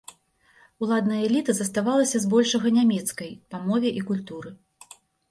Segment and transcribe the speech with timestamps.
[0.85, 4.55] Уладная эліта заставалася збольшага нямецкай па мове і культуры.